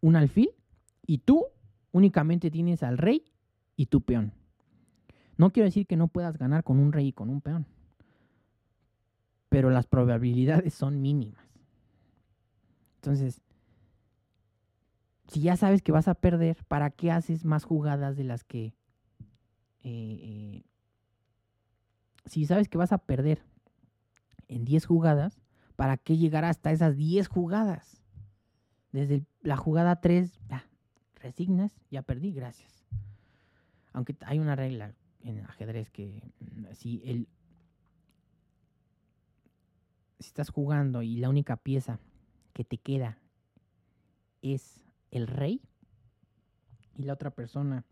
[0.00, 0.48] un alfil,
[1.06, 1.44] y tú
[1.92, 3.22] únicamente tienes al rey
[3.76, 4.32] y tu peón.
[5.36, 7.66] No quiero decir que no puedas ganar con un rey y con un peón,
[9.54, 11.46] pero las probabilidades son mínimas.
[12.96, 13.40] Entonces,
[15.28, 18.74] si ya sabes que vas a perder, ¿para qué haces más jugadas de las que...
[19.84, 20.64] Eh, eh,
[22.26, 23.44] si sabes que vas a perder,
[24.48, 25.40] en 10 jugadas,
[25.76, 28.02] ¿para qué llegar hasta esas 10 jugadas?
[28.90, 30.66] Desde la jugada 3, ya,
[31.14, 32.84] resignas, ya perdí, gracias.
[33.92, 37.28] Aunque hay una regla en ajedrez que mm, si el
[40.24, 42.00] si estás jugando y la única pieza
[42.52, 43.18] que te queda
[44.42, 45.60] es el rey
[46.96, 47.84] y la otra persona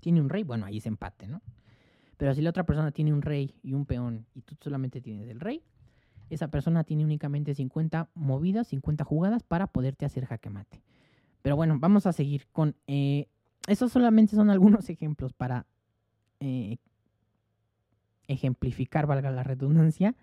[0.00, 1.40] tiene un rey, bueno, ahí es empate, ¿no?
[2.16, 5.28] Pero si la otra persona tiene un rey y un peón y tú solamente tienes
[5.28, 5.62] el rey,
[6.28, 10.82] esa persona tiene únicamente 50 movidas, 50 jugadas para poderte hacer jaque mate.
[11.42, 12.74] Pero bueno, vamos a seguir con...
[12.86, 13.28] Eh,
[13.66, 15.66] esos solamente son algunos ejemplos para
[16.40, 16.78] eh,
[18.26, 20.14] ejemplificar, valga la redundancia,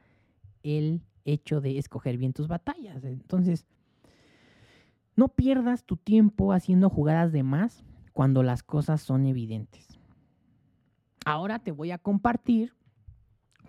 [0.63, 3.03] el hecho de escoger bien tus batallas.
[3.03, 3.65] Entonces,
[5.15, 9.87] no pierdas tu tiempo haciendo jugadas de más cuando las cosas son evidentes.
[11.25, 12.73] Ahora te voy a compartir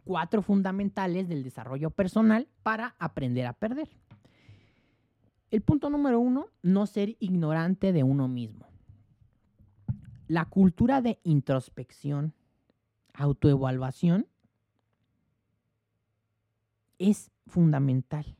[0.04, 3.90] cuatro fundamentales del desarrollo personal para aprender a perder.
[5.50, 8.66] El punto número uno, no ser ignorante de uno mismo.
[10.26, 12.32] La cultura de introspección,
[13.12, 14.26] autoevaluación,
[16.98, 18.36] es fundamental.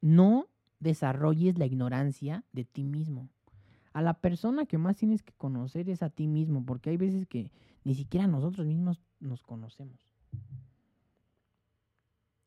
[0.00, 0.48] No
[0.80, 3.28] desarrolles la ignorancia de ti mismo.
[3.92, 7.26] A la persona que más tienes que conocer es a ti mismo, porque hay veces
[7.26, 7.50] que
[7.84, 10.08] ni siquiera nosotros mismos nos conocemos.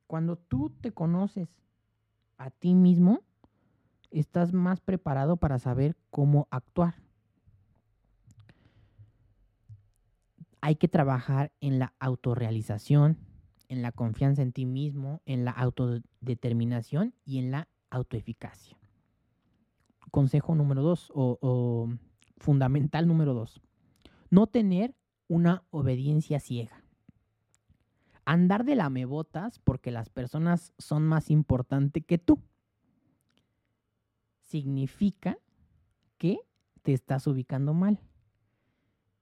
[0.08, 1.50] Cuando tú te conoces
[2.38, 3.22] a ti mismo,
[4.12, 6.96] estás más preparado para saber cómo actuar.
[10.62, 13.18] Hay que trabajar en la autorrealización,
[13.70, 18.78] en la confianza en ti mismo, en la autodeterminación y en la autoeficacia.
[20.12, 21.90] Consejo número dos o,
[22.38, 23.62] fundamental número dos.
[24.30, 24.96] No tener
[25.28, 26.84] una obediencia ciega.
[28.26, 32.40] Andar de lamebotas porque las personas son más importantes que tú.
[34.42, 35.38] Significa
[36.18, 36.40] que
[36.84, 38.00] te estás ubicando mal.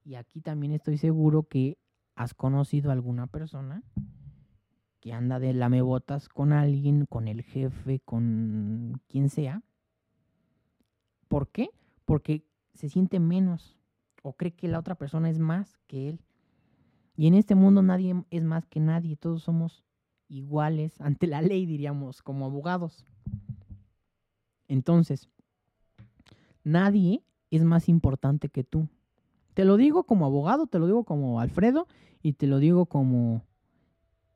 [0.03, 1.77] Y aquí también estoy seguro que
[2.15, 3.83] has conocido a alguna persona
[5.05, 9.61] que anda de lamebotas con alguien, con el jefe, con quien sea.
[11.27, 11.69] ¿Por qué?
[12.05, 13.77] Porque se siente menos
[14.23, 16.21] o cree que la otra persona es más que él.
[17.15, 19.85] Y en este mundo nadie es más que nadie, todos somos
[20.27, 23.05] iguales ante la ley, diríamos, como abogados.
[24.67, 25.29] Entonces,
[26.63, 28.89] nadie es más importante que tú.
[29.53, 31.87] Te lo digo como abogado, te lo digo como Alfredo
[32.23, 33.43] y te lo digo como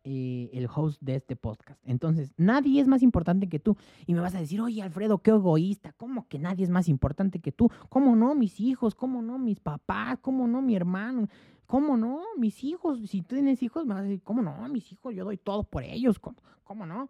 [0.03, 1.81] eh, el host de este podcast.
[1.85, 3.75] Entonces, nadie es más importante que tú.
[4.05, 5.93] Y me vas a decir, oye, Alfredo, qué egoísta.
[5.93, 7.69] ¿Cómo que nadie es más importante que tú?
[7.89, 8.95] ¿Cómo no mis hijos?
[8.95, 10.17] ¿Cómo no mis papás?
[10.21, 11.27] ¿Cómo no mi hermano?
[11.65, 12.99] ¿Cómo no mis hijos?
[13.09, 15.13] Si tú tienes hijos, me vas a decir, ¿cómo no mis hijos?
[15.13, 16.17] Yo doy todo por ellos.
[16.17, 17.09] ¿Cómo, cómo no?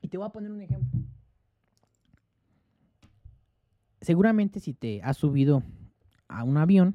[0.00, 1.00] Y te voy a poner un ejemplo.
[4.00, 5.62] Seguramente si te has subido
[6.28, 6.94] a un avión,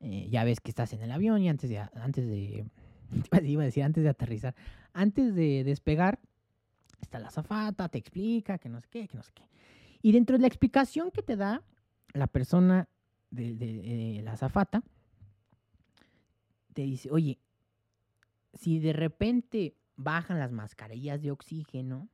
[0.00, 2.64] eh, ya ves que estás en el avión y antes de, antes de,
[3.42, 4.54] iba a decir antes de aterrizar,
[4.92, 6.18] antes de despegar,
[7.00, 9.44] está la zafata, te explica que no sé qué, que no sé qué.
[10.02, 11.62] Y dentro de la explicación que te da
[12.14, 12.88] la persona
[13.30, 14.82] de, de la zafata,
[16.72, 17.38] te dice, oye,
[18.54, 22.08] si de repente bajan las mascarillas de oxígeno,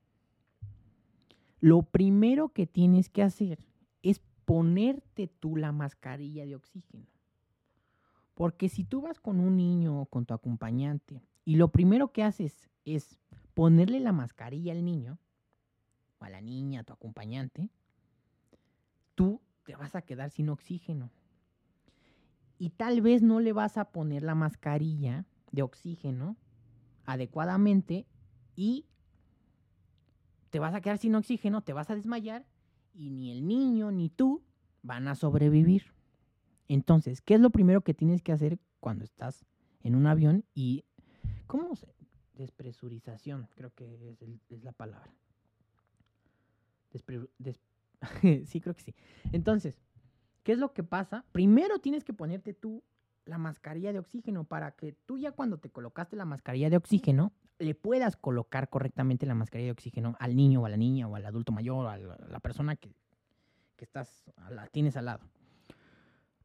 [1.61, 3.59] lo primero que tienes que hacer
[4.03, 7.07] es ponerte tú la mascarilla de oxígeno.
[8.37, 12.23] Porque si tú vas con un niño o con tu acompañante y lo primero que
[12.23, 13.19] haces es
[13.55, 15.19] ponerle la mascarilla al niño
[16.19, 17.71] o a la niña, a tu acompañante,
[19.15, 21.11] tú te vas a quedar sin oxígeno.
[22.59, 26.37] Y tal vez no le vas a poner la mascarilla de oxígeno
[27.07, 28.07] adecuadamente
[28.55, 28.85] y
[30.51, 32.45] te vas a quedar sin oxígeno, te vas a desmayar
[32.93, 34.45] y ni el niño ni tú
[34.83, 35.96] van a sobrevivir.
[36.69, 39.45] Entonces, ¿qué es lo primero que tienes que hacer cuando estás
[39.83, 40.45] en un avión?
[40.55, 40.85] Y,
[41.47, 41.95] ¿cómo se?
[42.35, 44.17] Despresurización, creo que
[44.49, 45.11] es, la palabra.
[48.47, 48.95] sí, creo que sí.
[49.33, 49.81] Entonces,
[50.43, 51.25] ¿qué es lo que pasa?
[51.33, 52.83] Primero tienes que ponerte tú
[53.25, 57.33] la mascarilla de oxígeno para que tú ya cuando te colocaste la mascarilla de oxígeno,
[57.59, 61.17] le puedas colocar correctamente la mascarilla de oxígeno al niño o a la niña o
[61.17, 62.95] al adulto mayor o a la, persona que,
[63.77, 65.21] que estás, la tienes al lado.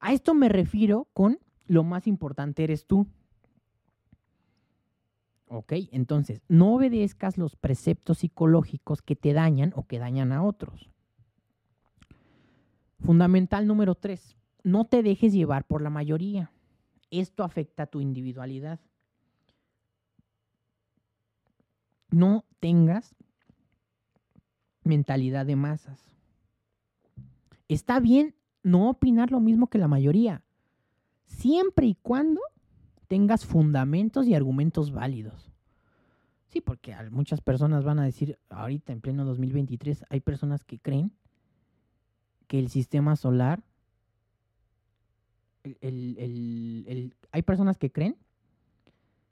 [0.02, 3.08] A esto me refiero con lo más importante eres tú.
[5.48, 5.74] ¿Ok?
[5.92, 10.90] Entonces, no obedezcas los preceptos psicológicos que te dañan o que dañan a otros.
[13.00, 16.52] Fundamental número tres, no te dejes llevar por la mayoría.
[17.12, 18.80] Esto afecta a tu individualidad.
[22.10, 23.16] No tengas
[24.84, 26.04] mentalidad de masas.
[27.68, 30.44] Está bien no opinar lo mismo que la mayoría,
[31.26, 32.42] siempre y cuando
[33.08, 35.52] tengas fundamentos y argumentos válidos.
[36.48, 41.12] Sí, porque muchas personas van a decir, ahorita en pleno 2023, hay personas que creen
[42.48, 43.64] que el sistema solar,
[45.64, 48.18] hay personas que creen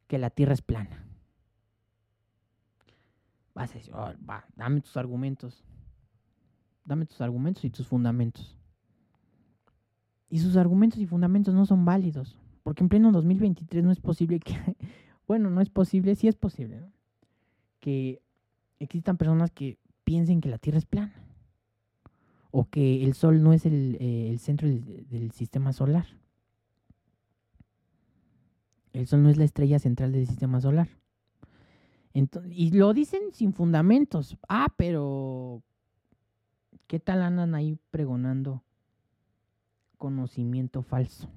[0.08, 1.06] que la Tierra es plana.
[3.54, 4.12] Vas a decir, oh,
[4.56, 5.64] dame tus argumentos.
[6.86, 8.59] Dame tus argumentos y tus fundamentos.
[10.30, 12.38] Y sus argumentos y fundamentos no son válidos.
[12.64, 14.56] Porque en pleno 2023 no es posible que,
[15.28, 16.92] bueno, no es posible, sí es posible, ¿no?
[17.80, 18.22] que
[18.80, 21.14] existan personas que piensen que la Tierra es plana.
[22.52, 26.08] O que el Sol no es el, eh, centro del, del sistema solar.
[28.94, 30.90] El Sol no es la estrella central del sistema solar.
[32.14, 34.38] y lo dicen sin fundamentos.
[34.48, 35.64] Ah, pero
[36.88, 38.64] ¿qué tal andan ahí pregonando
[40.00, 41.30] conocimiento falso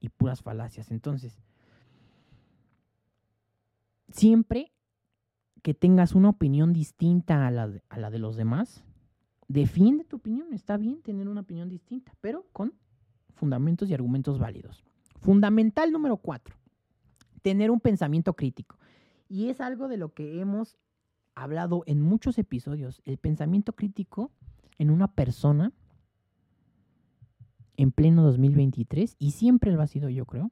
[0.00, 0.90] y puras falacias?
[0.90, 1.38] Entonces,
[4.08, 4.72] siempre
[5.62, 8.84] que tengas una opinión distinta a la, de, a la de los demás,
[9.48, 10.54] defiende tu opinión.
[10.54, 12.72] Está bien tener una opinión distinta, pero con
[13.34, 14.84] fundamentos y argumentos válidos.
[15.20, 16.56] Fundamental número cuatro,
[17.42, 18.78] tener un pensamiento crítico.
[19.28, 20.78] Y es algo de lo que hemos
[21.34, 23.02] hablado en muchos episodios.
[23.04, 24.30] El pensamiento crítico
[24.78, 25.72] en una persona
[27.76, 30.50] en pleno 2023, y siempre lo ha sido yo creo.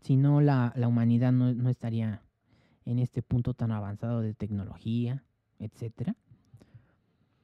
[0.00, 2.22] Si no, la, humanidad no, no estaría
[2.84, 5.24] en este punto tan avanzado de tecnología,
[5.58, 6.12] etc.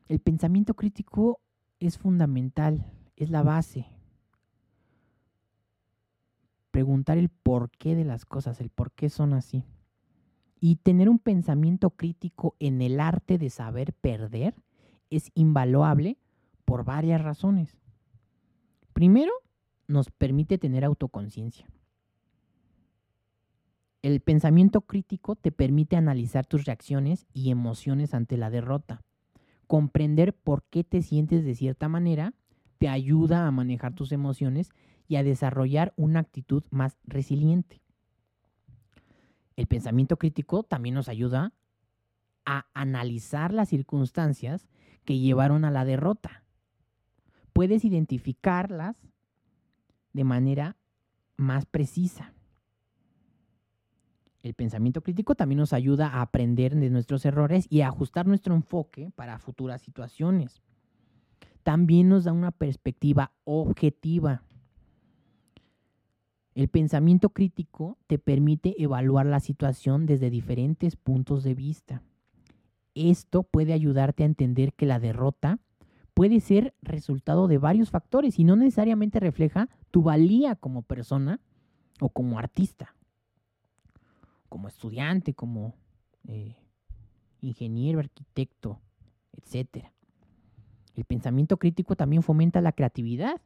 [0.08, 1.40] El pensamiento crítico
[1.80, 2.86] es fundamental,
[3.16, 3.86] es la base
[6.72, 9.62] preguntar el porqué de las cosas, el por qué son así.
[10.58, 14.54] Y tener un pensamiento crítico en el arte de saber perder
[15.10, 16.18] es invaluable
[16.72, 17.76] por varias razones.
[18.94, 19.30] Primero,
[19.88, 21.68] nos permite tener autoconciencia.
[24.00, 29.02] El pensamiento crítico te permite analizar tus reacciones y emociones ante la derrota.
[29.66, 32.32] Comprender por qué te sientes de cierta manera
[32.78, 34.70] te ayuda a manejar tus emociones
[35.06, 37.82] y a desarrollar una actitud más resiliente.
[39.56, 41.52] El pensamiento crítico también nos ayuda
[42.46, 44.70] a analizar las circunstancias
[45.04, 46.41] que llevaron a la derrota.
[47.52, 48.96] Puedes identificarlas
[50.12, 50.76] de manera
[51.36, 52.32] más precisa.
[54.42, 58.54] El pensamiento crítico también nos ayuda a aprender de nuestros errores y a ajustar nuestro
[58.54, 60.62] enfoque para futuras situaciones.
[61.62, 64.42] También nos da una perspectiva objetiva
[66.54, 72.02] el pensamiento crítico te permite evaluar la situación desde diferentes puntos de vista.
[72.94, 75.60] Esto puede ayudarte a entender que la derrota
[76.14, 81.40] puede ser resultado de varios factores y no necesariamente refleja tu valía como persona
[82.00, 82.94] o como artista,
[84.48, 85.74] como estudiante, como
[86.28, 86.56] eh,
[87.40, 88.80] ingeniero, arquitecto,
[89.32, 89.86] etc.
[90.94, 93.40] El pensamiento crítico también fomenta la creatividad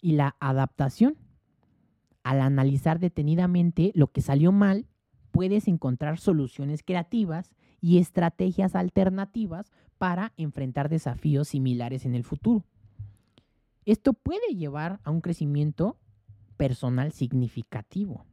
[0.00, 1.16] y la adaptación
[2.28, 4.86] al analizar detenidamente lo que salió mal,
[5.30, 12.64] puedes encontrar soluciones creativas y estrategias alternativas para enfrentar desafíos similares en el futuro.
[13.84, 15.98] Esto puede llevar a un crecimiento
[16.56, 18.24] personal significativo.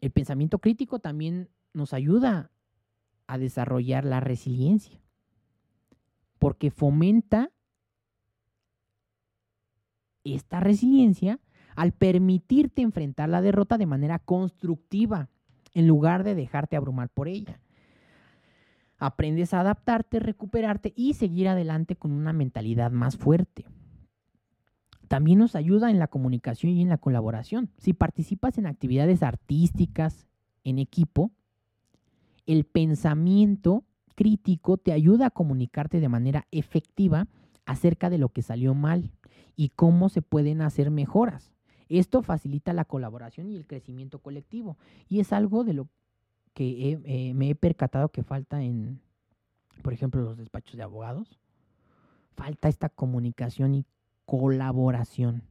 [0.00, 2.50] El pensamiento crítico también nos ayuda
[3.26, 5.00] a desarrollar la resiliencia,
[6.38, 7.50] porque fomenta
[10.24, 11.38] esta resiliencia
[11.76, 15.28] al permitirte enfrentar la derrota de manera constructiva,
[15.74, 17.60] en lugar de dejarte abrumar por ella.
[19.02, 23.64] Aprendes a adaptarte, recuperarte y seguir adelante con una mentalidad más fuerte.
[25.08, 27.68] También nos ayuda en la comunicación y en la colaboración.
[27.78, 30.28] Si participas en actividades artísticas
[30.62, 31.32] en equipo,
[32.46, 33.82] el pensamiento
[34.14, 37.26] crítico te ayuda a comunicarte de manera efectiva
[37.66, 39.10] acerca de lo que salió mal
[39.56, 41.52] y cómo se pueden hacer mejoras.
[41.88, 44.78] Esto facilita la colaboración y el crecimiento colectivo
[45.08, 45.88] y es algo de lo
[46.54, 49.00] que eh, me he percatado que falta en,
[49.82, 51.38] por ejemplo, los despachos de abogados.
[52.34, 53.86] Falta esta comunicación y
[54.24, 55.42] colaboración.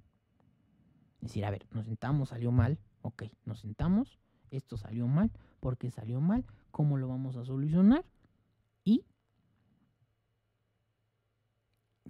[1.22, 5.78] Es decir, a ver, nos sentamos, salió mal, ok, nos sentamos, esto salió mal, ¿por
[5.78, 6.45] qué salió mal?
[6.72, 8.04] ¿Cómo lo vamos a solucionar?
[8.84, 9.06] Y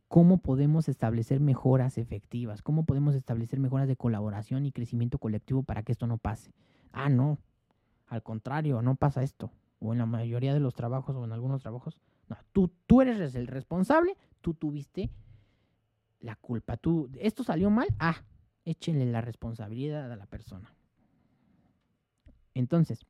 [0.08, 5.84] cómo podemos establecer mejoras efectivas, cómo podemos establecer mejoras de colaboración y crecimiento colectivo para
[5.84, 6.54] que esto no pase.
[6.92, 7.38] Ah, no,
[8.12, 9.52] al contrario, no pasa esto.
[9.80, 11.98] O en la mayoría de los trabajos o en algunos trabajos,
[12.28, 15.10] no, tú, tú eres el responsable, tú tuviste
[16.20, 16.76] la culpa.
[16.76, 18.18] Tú, esto salió mal, ah,
[18.66, 20.76] échenle la responsabilidad a la persona.
[22.54, 23.06] Entonces,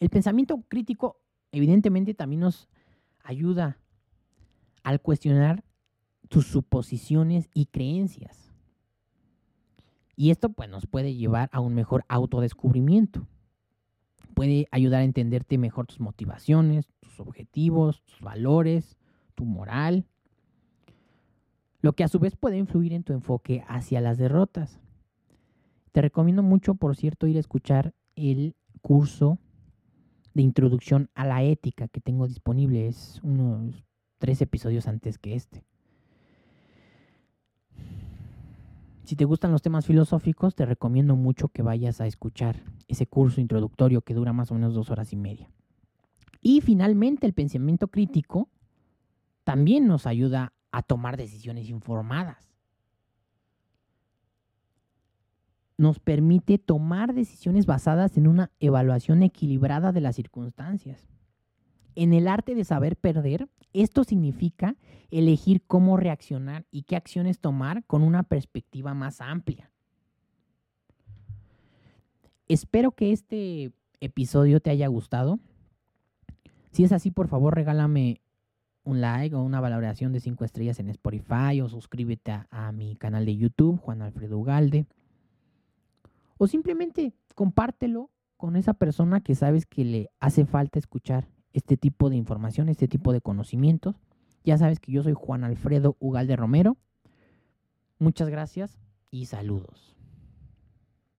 [0.00, 1.20] el pensamiento crítico
[1.52, 2.70] evidentemente también nos
[3.22, 3.76] ayuda
[4.82, 5.62] al cuestionar
[6.30, 8.50] tus suposiciones y creencias.
[10.16, 13.28] Y esto pues, nos puede llevar a un mejor autodescubrimiento.
[14.36, 18.98] Puede ayudar a entenderte mejor tus motivaciones, tus objetivos, tus valores,
[19.34, 20.04] tu moral.
[21.80, 24.78] Lo que a su vez puede influir en tu enfoque hacia las derrotas.
[25.92, 29.38] Te recomiendo mucho, por cierto, ir a escuchar el curso
[30.34, 32.88] de introducción a la ética que tengo disponible.
[32.88, 33.86] Es unos
[34.18, 35.64] tres episodios antes que este.
[39.06, 43.40] Si te gustan los temas filosóficos, te recomiendo mucho que vayas a escuchar ese curso
[43.40, 45.48] introductorio que dura más o menos dos horas y media.
[46.42, 48.48] Y finalmente, el pensamiento crítico
[49.44, 52.52] también nos ayuda a tomar decisiones informadas.
[55.78, 61.15] Nos permite tomar decisiones basadas en una evaluación equilibrada de las circunstancias.
[61.96, 64.76] En el arte de saber perder, esto significa
[65.10, 69.70] elegir cómo reaccionar y qué acciones tomar con una perspectiva más amplia.
[72.48, 75.40] Espero que este episodio te haya gustado.
[76.70, 78.20] Si es así, por favor, regálame
[78.84, 83.24] un like o una valoración de 5 estrellas en Spotify o suscríbete a, mi canal
[83.24, 84.86] de YouTube, Juan Alfredo Ugalde.
[86.36, 91.26] O simplemente compártelo con esa persona que sabes que le hace falta escuchar
[91.56, 93.96] este tipo de información, este tipo de conocimientos.
[94.44, 96.76] Ya sabes que yo soy Juan Alfredo Ugalde Romero.
[97.98, 98.78] Muchas gracias
[99.10, 99.95] y saludos.